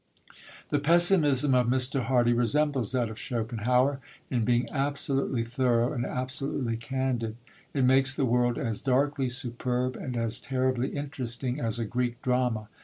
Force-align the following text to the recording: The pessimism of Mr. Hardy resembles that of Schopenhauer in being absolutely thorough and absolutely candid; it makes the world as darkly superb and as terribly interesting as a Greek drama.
The 0.71 0.79
pessimism 0.79 1.53
of 1.53 1.67
Mr. 1.67 2.05
Hardy 2.05 2.33
resembles 2.33 2.91
that 2.91 3.11
of 3.11 3.19
Schopenhauer 3.19 3.99
in 4.31 4.43
being 4.43 4.67
absolutely 4.71 5.43
thorough 5.43 5.93
and 5.93 6.07
absolutely 6.07 6.75
candid; 6.75 7.35
it 7.71 7.83
makes 7.83 8.11
the 8.11 8.25
world 8.25 8.57
as 8.57 8.81
darkly 8.81 9.29
superb 9.29 9.95
and 9.95 10.17
as 10.17 10.39
terribly 10.39 10.87
interesting 10.89 11.59
as 11.59 11.77
a 11.77 11.85
Greek 11.85 12.19
drama. 12.23 12.67